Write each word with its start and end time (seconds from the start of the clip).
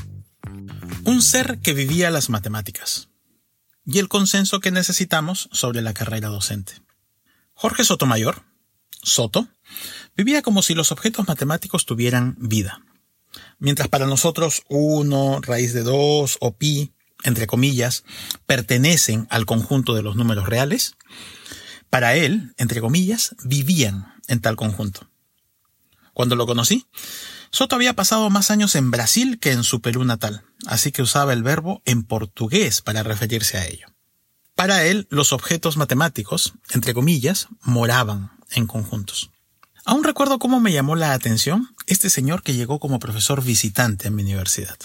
Un 1.05 1.23
ser 1.23 1.59
que 1.59 1.75
vivía 1.75 2.11
las 2.11 2.31
matemáticas 2.31 3.11
y 3.85 3.99
el 3.99 4.09
consenso 4.09 4.61
que 4.61 4.71
necesitamos 4.71 5.49
sobre 5.53 5.83
la 5.83 5.93
carrera 5.93 6.29
docente. 6.29 6.75
Jorge 7.53 7.85
Sotomayor, 7.85 8.43
Soto, 9.03 9.49
vivía 10.17 10.41
como 10.43 10.63
si 10.63 10.75
los 10.75 10.93
objetos 10.93 11.29
matemáticos 11.29 11.85
tuvieran 11.85 12.37
vida. 12.39 12.81
Mientras 13.59 13.89
para 13.89 14.07
nosotros 14.07 14.63
1, 14.69 15.41
raíz 15.43 15.75
de 15.75 15.83
2 15.83 16.39
o 16.41 16.57
pi, 16.57 16.95
entre 17.23 17.47
comillas, 17.47 18.05
pertenecen 18.47 19.27
al 19.31 19.47
conjunto 19.47 19.95
de 19.95 20.03
los 20.03 20.17
números 20.17 20.49
reales, 20.49 20.97
para 21.91 22.17
él, 22.17 22.55
entre 22.57 22.81
comillas, 22.81 23.37
vivían 23.45 24.15
en 24.27 24.41
tal 24.41 24.57
conjunto. 24.57 25.09
Cuando 26.13 26.37
lo 26.37 26.47
conocí, 26.47 26.87
Soto 27.51 27.77
había 27.77 27.95
pasado 27.95 28.31
más 28.31 28.51
años 28.51 28.75
en 28.75 28.91
Brasil 28.91 29.39
que 29.39 29.53
en 29.53 29.63
su 29.63 29.81
Perú 29.81 30.05
natal, 30.05 30.45
así 30.67 30.91
que 30.91 31.03
usaba 31.03 31.33
el 31.33 31.45
verbo 31.45 31.83
en 31.85 32.03
portugués 32.03 32.81
para 32.81 33.05
referirse 33.05 33.59
a 33.59 33.67
ello. 33.67 33.87
Para 34.57 34.85
él, 34.87 35.07
los 35.11 35.33
objetos 35.33 35.77
matemáticos, 35.77 36.55
entre 36.71 36.95
comillas, 36.95 37.47
moraban 37.63 38.33
en 38.51 38.67
conjuntos. 38.67 39.31
Aún 39.85 40.03
recuerdo 40.03 40.41
cómo 40.41 40.59
me 40.59 40.73
llamó 40.73 40.97
la 40.97 41.13
atención 41.13 41.75
este 41.87 42.11
señor 42.11 42.43
que 42.43 42.55
llegó 42.55 42.81
como 42.81 42.99
profesor 42.99 43.45
visitante 43.45 44.09
en 44.09 44.17
mi 44.17 44.23
universidad, 44.23 44.79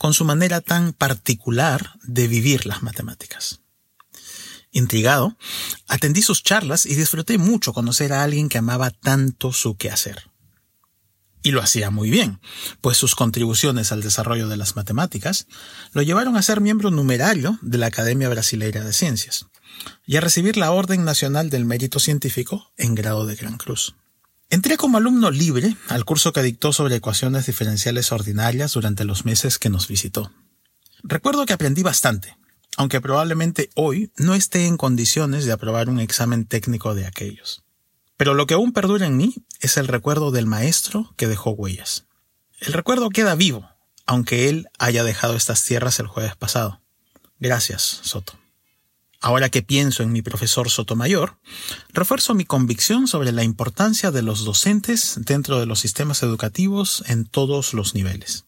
con 0.00 0.14
su 0.14 0.24
manera 0.24 0.62
tan 0.62 0.94
particular 0.94 1.90
de 2.04 2.26
vivir 2.26 2.64
las 2.64 2.82
matemáticas. 2.82 3.60
Intrigado, 4.72 5.36
atendí 5.88 6.22
sus 6.22 6.42
charlas 6.42 6.86
y 6.86 6.94
disfruté 6.94 7.36
mucho 7.36 7.74
conocer 7.74 8.14
a 8.14 8.22
alguien 8.22 8.48
que 8.48 8.56
amaba 8.56 8.92
tanto 8.92 9.52
su 9.52 9.76
quehacer. 9.76 10.30
Y 11.42 11.50
lo 11.50 11.60
hacía 11.60 11.90
muy 11.90 12.08
bien, 12.08 12.40
pues 12.80 12.96
sus 12.96 13.14
contribuciones 13.14 13.92
al 13.92 14.00
desarrollo 14.00 14.48
de 14.48 14.56
las 14.56 14.74
matemáticas 14.74 15.46
lo 15.92 16.00
llevaron 16.00 16.34
a 16.38 16.42
ser 16.42 16.62
miembro 16.62 16.90
numerario 16.90 17.58
de 17.60 17.76
la 17.76 17.88
Academia 17.88 18.30
Brasileira 18.30 18.82
de 18.82 18.94
Ciencias 18.94 19.48
y 20.06 20.16
a 20.16 20.22
recibir 20.22 20.56
la 20.56 20.70
Orden 20.70 21.04
Nacional 21.04 21.50
del 21.50 21.66
Mérito 21.66 21.98
Científico 21.98 22.72
en 22.78 22.94
grado 22.94 23.26
de 23.26 23.36
Gran 23.36 23.58
Cruz. 23.58 23.94
Entré 24.52 24.76
como 24.76 24.98
alumno 24.98 25.30
libre 25.30 25.76
al 25.86 26.04
curso 26.04 26.32
que 26.32 26.42
dictó 26.42 26.72
sobre 26.72 26.96
ecuaciones 26.96 27.46
diferenciales 27.46 28.10
ordinarias 28.10 28.72
durante 28.72 29.04
los 29.04 29.24
meses 29.24 29.60
que 29.60 29.70
nos 29.70 29.86
visitó. 29.86 30.32
Recuerdo 31.04 31.46
que 31.46 31.52
aprendí 31.52 31.84
bastante, 31.84 32.36
aunque 32.76 33.00
probablemente 33.00 33.70
hoy 33.76 34.10
no 34.16 34.34
esté 34.34 34.66
en 34.66 34.76
condiciones 34.76 35.44
de 35.44 35.52
aprobar 35.52 35.88
un 35.88 36.00
examen 36.00 36.46
técnico 36.46 36.96
de 36.96 37.06
aquellos. 37.06 37.62
Pero 38.16 38.34
lo 38.34 38.48
que 38.48 38.54
aún 38.54 38.72
perdura 38.72 39.06
en 39.06 39.16
mí 39.16 39.36
es 39.60 39.76
el 39.76 39.86
recuerdo 39.86 40.32
del 40.32 40.46
maestro 40.46 41.14
que 41.16 41.28
dejó 41.28 41.52
huellas. 41.52 42.06
El 42.58 42.72
recuerdo 42.72 43.08
queda 43.10 43.36
vivo, 43.36 43.70
aunque 44.04 44.48
él 44.48 44.68
haya 44.80 45.04
dejado 45.04 45.36
estas 45.36 45.62
tierras 45.64 46.00
el 46.00 46.08
jueves 46.08 46.34
pasado. 46.34 46.80
Gracias, 47.38 48.00
Soto. 48.02 48.39
Ahora 49.20 49.50
que 49.50 49.62
pienso 49.62 50.02
en 50.02 50.12
mi 50.12 50.22
profesor 50.22 50.70
Sotomayor, 50.70 51.38
refuerzo 51.92 52.34
mi 52.34 52.46
convicción 52.46 53.06
sobre 53.06 53.32
la 53.32 53.44
importancia 53.44 54.10
de 54.10 54.22
los 54.22 54.46
docentes 54.46 55.18
dentro 55.18 55.60
de 55.60 55.66
los 55.66 55.78
sistemas 55.78 56.22
educativos 56.22 57.04
en 57.06 57.26
todos 57.26 57.74
los 57.74 57.94
niveles. 57.94 58.46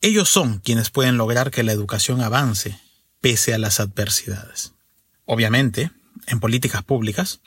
Ellos 0.00 0.30
son 0.30 0.60
quienes 0.60 0.88
pueden 0.88 1.18
lograr 1.18 1.50
que 1.50 1.62
la 1.62 1.72
educación 1.72 2.22
avance 2.22 2.80
pese 3.20 3.52
a 3.52 3.58
las 3.58 3.78
adversidades. 3.78 4.72
Obviamente, 5.26 5.90
en 6.26 6.40
políticas 6.40 6.82
públicas, 6.82 7.40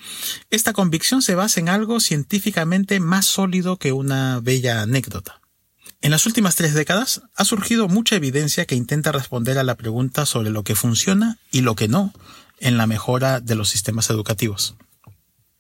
esta 0.52 0.74
convicción 0.74 1.24
se 1.24 1.36
basa 1.36 1.60
en 1.60 1.70
algo 1.70 2.00
científicamente 2.00 3.00
más 3.00 3.26
sólido 3.26 3.78
que 3.78 3.94
una 3.94 4.40
bella 4.42 4.82
anécdota. 4.82 5.42
En 6.02 6.12
las 6.12 6.26
últimas 6.26 6.56
tres 6.56 6.74
décadas 6.74 7.22
ha 7.36 7.44
surgido 7.44 7.90
mucha 7.90 8.16
evidencia 8.16 8.66
que 8.66 8.76
intenta 8.76 9.12
responder 9.12 9.58
a 9.58 9.64
la 9.64 9.76
pregunta 9.76 10.26
sobre 10.26 10.50
lo 10.50 10.64
que 10.64 10.76
funciona 10.76 11.38
y 11.52 11.62
lo 11.62 11.76
que 11.76 11.90
no 11.90 12.14
en 12.60 12.78
la 12.78 12.88
mejora 12.88 13.42
de 13.42 13.56
los 13.56 13.70
sistemas 13.70 14.10
educativos. 14.10 14.76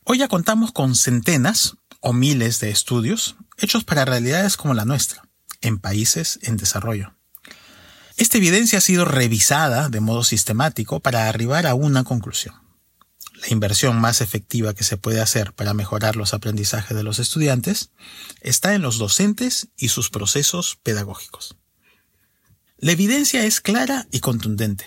Hoy 0.05 0.19
ya 0.19 0.29
contamos 0.29 0.71
con 0.71 0.95
centenas 0.95 1.75
o 1.99 2.13
miles 2.13 2.61
de 2.61 2.69
estudios 2.69 3.35
hechos 3.57 3.83
para 3.83 4.05
realidades 4.05 4.55
como 4.55 4.73
la 4.73 4.85
nuestra, 4.85 5.23
en 5.59 5.77
países 5.77 6.39
en 6.41 6.55
desarrollo. 6.55 7.13
Esta 8.15 8.37
evidencia 8.37 8.77
ha 8.77 8.81
sido 8.81 9.03
revisada 9.03 9.89
de 9.89 9.99
modo 9.99 10.23
sistemático 10.23 11.01
para 11.01 11.27
arribar 11.27 11.67
a 11.67 11.73
una 11.73 12.05
conclusión 12.05 12.68
la 13.41 13.47
inversión 13.49 13.99
más 13.99 14.21
efectiva 14.21 14.73
que 14.73 14.83
se 14.83 14.97
puede 14.97 15.21
hacer 15.21 15.53
para 15.53 15.73
mejorar 15.73 16.15
los 16.15 16.33
aprendizajes 16.33 16.95
de 16.95 17.03
los 17.03 17.19
estudiantes 17.19 17.91
está 18.41 18.73
en 18.73 18.81
los 18.81 18.97
docentes 18.97 19.69
y 19.77 19.89
sus 19.89 20.09
procesos 20.09 20.77
pedagógicos. 20.83 21.55
La 22.77 22.91
evidencia 22.91 23.45
es 23.45 23.61
clara 23.61 24.07
y 24.11 24.19
contundente. 24.19 24.85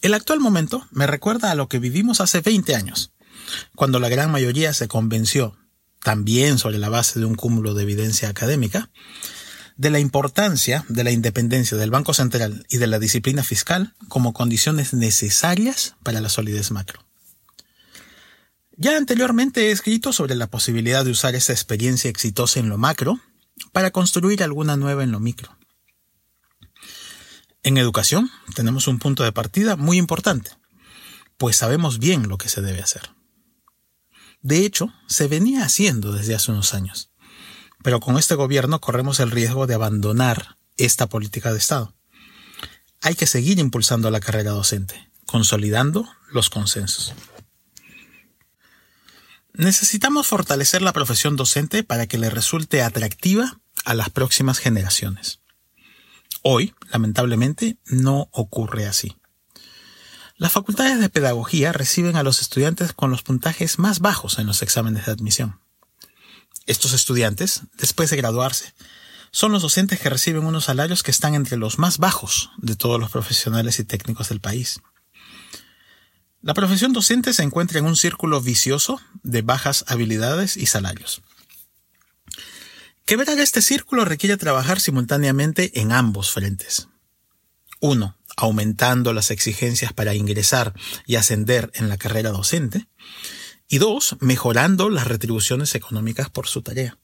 El 0.00 0.14
actual 0.14 0.40
momento 0.40 0.86
me 0.90 1.06
recuerda 1.06 1.50
a 1.50 1.54
lo 1.54 1.68
que 1.68 1.78
vivimos 1.78 2.20
hace 2.20 2.40
20 2.40 2.74
años, 2.74 3.12
cuando 3.74 4.00
la 4.00 4.08
gran 4.08 4.30
mayoría 4.30 4.72
se 4.72 4.88
convenció, 4.88 5.56
también 6.02 6.58
sobre 6.58 6.78
la 6.78 6.88
base 6.88 7.18
de 7.18 7.26
un 7.26 7.34
cúmulo 7.34 7.74
de 7.74 7.82
evidencia 7.82 8.28
académica, 8.28 8.90
de 9.76 9.90
la 9.90 9.98
importancia 9.98 10.84
de 10.88 11.04
la 11.04 11.10
independencia 11.10 11.76
del 11.76 11.90
Banco 11.90 12.14
Central 12.14 12.66
y 12.68 12.78
de 12.78 12.86
la 12.86 12.98
disciplina 12.98 13.42
fiscal 13.42 13.94
como 14.08 14.32
condiciones 14.32 14.94
necesarias 14.94 15.96
para 16.02 16.20
la 16.20 16.28
solidez 16.28 16.70
macro. 16.70 17.09
Ya 18.80 18.96
anteriormente 18.96 19.68
he 19.68 19.72
escrito 19.72 20.10
sobre 20.10 20.34
la 20.34 20.46
posibilidad 20.46 21.04
de 21.04 21.10
usar 21.10 21.34
esa 21.34 21.52
experiencia 21.52 22.08
exitosa 22.08 22.60
en 22.60 22.70
lo 22.70 22.78
macro 22.78 23.20
para 23.72 23.90
construir 23.90 24.42
alguna 24.42 24.78
nueva 24.78 25.04
en 25.04 25.12
lo 25.12 25.20
micro. 25.20 25.54
En 27.62 27.76
educación 27.76 28.30
tenemos 28.54 28.88
un 28.88 28.98
punto 28.98 29.22
de 29.22 29.32
partida 29.32 29.76
muy 29.76 29.98
importante, 29.98 30.52
pues 31.36 31.56
sabemos 31.56 31.98
bien 31.98 32.26
lo 32.30 32.38
que 32.38 32.48
se 32.48 32.62
debe 32.62 32.80
hacer. 32.80 33.10
De 34.40 34.64
hecho, 34.64 34.90
se 35.06 35.28
venía 35.28 35.62
haciendo 35.62 36.12
desde 36.12 36.34
hace 36.34 36.50
unos 36.50 36.72
años, 36.72 37.10
pero 37.82 38.00
con 38.00 38.16
este 38.16 38.34
gobierno 38.34 38.80
corremos 38.80 39.20
el 39.20 39.30
riesgo 39.30 39.66
de 39.66 39.74
abandonar 39.74 40.56
esta 40.78 41.06
política 41.06 41.52
de 41.52 41.58
Estado. 41.58 41.94
Hay 43.02 43.14
que 43.14 43.26
seguir 43.26 43.58
impulsando 43.58 44.10
la 44.10 44.20
carrera 44.20 44.52
docente, 44.52 45.10
consolidando 45.26 46.08
los 46.32 46.48
consensos. 46.48 47.12
Necesitamos 49.54 50.26
fortalecer 50.26 50.82
la 50.82 50.92
profesión 50.92 51.36
docente 51.36 51.82
para 51.82 52.06
que 52.06 52.18
le 52.18 52.30
resulte 52.30 52.82
atractiva 52.82 53.60
a 53.84 53.94
las 53.94 54.10
próximas 54.10 54.58
generaciones. 54.58 55.40
Hoy, 56.42 56.74
lamentablemente, 56.92 57.76
no 57.86 58.28
ocurre 58.32 58.86
así. 58.86 59.16
Las 60.36 60.52
facultades 60.52 61.00
de 61.00 61.10
pedagogía 61.10 61.72
reciben 61.72 62.16
a 62.16 62.22
los 62.22 62.40
estudiantes 62.40 62.94
con 62.94 63.10
los 63.10 63.22
puntajes 63.22 63.78
más 63.78 64.00
bajos 64.00 64.38
en 64.38 64.46
los 64.46 64.62
exámenes 64.62 65.04
de 65.04 65.12
admisión. 65.12 65.60
Estos 66.66 66.94
estudiantes, 66.94 67.62
después 67.76 68.08
de 68.10 68.16
graduarse, 68.16 68.72
son 69.32 69.52
los 69.52 69.62
docentes 69.62 70.00
que 70.00 70.08
reciben 70.08 70.46
unos 70.46 70.64
salarios 70.64 71.02
que 71.02 71.10
están 71.10 71.34
entre 71.34 71.56
los 71.56 71.78
más 71.78 71.98
bajos 71.98 72.50
de 72.56 72.74
todos 72.74 72.98
los 72.98 73.10
profesionales 73.10 73.78
y 73.78 73.84
técnicos 73.84 74.28
del 74.30 74.40
país. 74.40 74.80
La 76.42 76.54
profesión 76.54 76.92
docente 76.92 77.34
se 77.34 77.42
encuentra 77.42 77.78
en 77.78 77.84
un 77.84 77.96
círculo 77.96 78.40
vicioso 78.40 79.00
de 79.22 79.42
bajas 79.42 79.84
habilidades 79.88 80.56
y 80.56 80.66
salarios. 80.66 81.22
Quebrar 83.04 83.38
este 83.40 83.60
círculo 83.60 84.04
requiere 84.04 84.36
trabajar 84.36 84.80
simultáneamente 84.80 85.80
en 85.80 85.92
ambos 85.92 86.30
frentes. 86.30 86.88
Uno, 87.80 88.16
aumentando 88.36 89.12
las 89.12 89.30
exigencias 89.30 89.92
para 89.92 90.14
ingresar 90.14 90.72
y 91.06 91.16
ascender 91.16 91.70
en 91.74 91.88
la 91.88 91.98
carrera 91.98 92.30
docente. 92.30 92.88
Y 93.68 93.78
dos, 93.78 94.16
mejorando 94.20 94.88
las 94.88 95.06
retribuciones 95.06 95.74
económicas 95.74 96.30
por 96.30 96.46
su 96.46 96.62
tarea. 96.62 96.98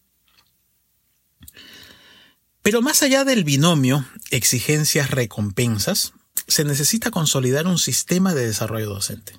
Pero 2.62 2.82
más 2.82 3.02
allá 3.02 3.24
del 3.24 3.44
binomio 3.44 4.04
exigencias-recompensas, 4.30 6.14
se 6.46 6.64
necesita 6.64 7.10
consolidar 7.10 7.66
un 7.66 7.78
sistema 7.78 8.34
de 8.34 8.46
desarrollo 8.46 8.88
docente. 8.88 9.38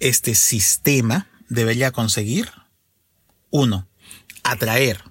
Este 0.00 0.34
sistema 0.34 1.28
debería 1.48 1.92
conseguir, 1.92 2.50
uno, 3.50 3.88
atraer 4.42 5.04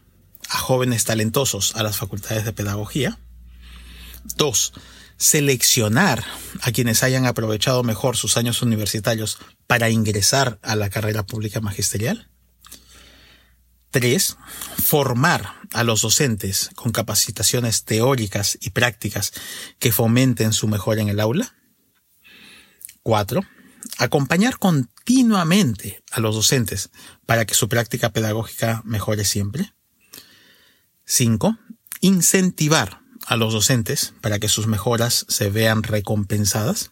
a 0.50 0.58
jóvenes 0.58 1.06
talentosos 1.06 1.76
a 1.76 1.84
las 1.84 1.98
facultades 1.98 2.46
de 2.46 2.54
pedagogía. 2.54 3.20
Dos, 4.36 4.74
seleccionar 5.18 6.26
a 6.62 6.72
quienes 6.72 7.04
hayan 7.04 7.28
aprovechado 7.28 7.84
mejor 7.84 8.18
sus 8.18 8.38
años 8.38 8.64
universitarios 8.64 9.38
para 9.68 9.90
ingresar 9.92 10.60
a 10.64 10.76
la 10.76 10.90
carrera 10.90 11.24
pública 11.24 11.62
magisterial. 11.62 12.31
3. 13.92 14.38
Formar 14.84 15.54
a 15.74 15.84
los 15.84 16.02
docentes 16.02 16.70
con 16.76 16.92
capacitaciones 16.92 17.84
teóricas 17.84 18.58
y 18.62 18.72
prácticas 18.72 19.34
que 19.80 19.92
fomenten 19.92 20.54
su 20.54 20.68
mejora 20.68 21.02
en 21.02 21.10
el 21.10 21.20
aula. 21.20 21.56
4. 23.04 23.42
Acompañar 23.98 24.58
continuamente 24.58 26.04
a 26.12 26.20
los 26.20 26.36
docentes 26.36 26.90
para 27.26 27.46
que 27.46 27.54
su 27.54 27.68
práctica 27.70 28.12
pedagógica 28.12 28.82
mejore 28.86 29.26
siempre. 29.26 29.74
5. 31.06 31.58
Incentivar 32.00 33.02
a 33.26 33.36
los 33.36 33.54
docentes 33.54 34.14
para 34.22 34.40
que 34.40 34.48
sus 34.48 34.68
mejoras 34.68 35.26
se 35.28 35.50
vean 35.50 35.84
recompensadas. 35.84 36.91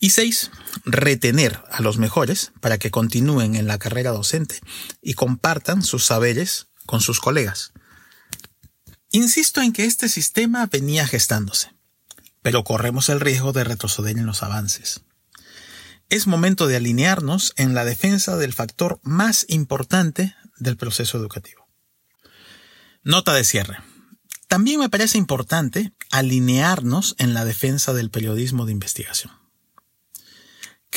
Y 0.00 0.10
seis, 0.10 0.50
retener 0.84 1.62
a 1.70 1.82
los 1.82 1.98
mejores 1.98 2.52
para 2.60 2.78
que 2.78 2.90
continúen 2.90 3.56
en 3.56 3.66
la 3.66 3.78
carrera 3.78 4.10
docente 4.10 4.60
y 5.02 5.14
compartan 5.14 5.82
sus 5.82 6.04
saberes 6.04 6.68
con 6.86 7.00
sus 7.00 7.20
colegas. 7.20 7.72
Insisto 9.10 9.60
en 9.60 9.72
que 9.72 9.84
este 9.84 10.08
sistema 10.08 10.66
venía 10.66 11.06
gestándose, 11.06 11.72
pero 12.42 12.62
corremos 12.62 13.08
el 13.08 13.20
riesgo 13.20 13.52
de 13.52 13.64
retroceder 13.64 14.18
en 14.18 14.26
los 14.26 14.42
avances. 14.42 15.00
Es 16.10 16.26
momento 16.26 16.66
de 16.66 16.76
alinearnos 16.76 17.52
en 17.56 17.74
la 17.74 17.84
defensa 17.84 18.36
del 18.36 18.52
factor 18.52 19.00
más 19.02 19.46
importante 19.48 20.34
del 20.58 20.76
proceso 20.76 21.18
educativo. 21.18 21.68
Nota 23.02 23.34
de 23.34 23.44
cierre. 23.44 23.78
También 24.46 24.80
me 24.80 24.88
parece 24.88 25.18
importante 25.18 25.92
alinearnos 26.10 27.14
en 27.18 27.34
la 27.34 27.44
defensa 27.44 27.92
del 27.92 28.10
periodismo 28.10 28.64
de 28.64 28.72
investigación 28.72 29.37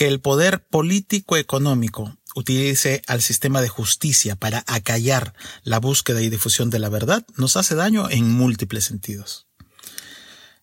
que 0.02 0.08
el 0.08 0.20
poder 0.20 0.66
político-económico 0.66 2.18
utilice 2.34 3.04
al 3.06 3.22
sistema 3.22 3.62
de 3.62 3.70
justicia 3.70 4.36
para 4.36 4.64
acallar 4.66 5.36
la 5.62 5.80
búsqueda 5.80 6.24
y 6.24 6.30
difusión 6.30 6.72
de 6.72 6.80
la 6.80 6.90
verdad 6.90 7.24
nos 7.38 7.56
hace 7.56 7.76
daño 7.76 8.10
en 8.10 8.28
múltiples 8.28 8.84
sentidos. 8.84 9.46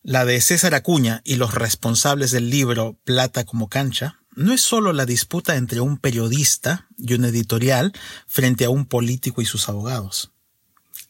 La 0.03 0.25
de 0.25 0.41
César 0.41 0.75
Acuña 0.75 1.23
y 1.25 1.37
los 1.37 1.55
responsables 1.55 2.33
del 2.33 2.51
libro 2.51 2.99
Plata 3.05 3.45
como 3.45 3.69
cancha 3.69 4.19
no 4.35 4.53
es 4.53 4.61
solo 4.61 4.93
la 4.93 5.07
disputa 5.07 5.55
entre 5.55 5.81
un 5.81 5.99
periodista 5.99 6.89
y 6.99 7.15
un 7.15 7.25
editorial 7.25 7.93
frente 8.27 8.65
a 8.65 8.71
un 8.71 8.87
político 8.87 9.41
y 9.41 9.47
sus 9.47 9.69
abogados. 9.69 10.33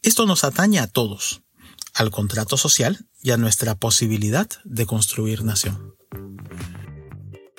Esto 0.03 0.27
nos 0.27 0.43
atañe 0.43 0.77
a 0.77 0.85
todos, 0.85 1.41
al 1.95 2.11
contrato 2.11 2.57
social 2.57 3.07
y 3.23 3.31
a 3.31 3.37
nuestra 3.37 3.73
posibilidad 3.73 4.47
de 4.65 4.85
construir 4.85 5.43
nación. 5.43 5.95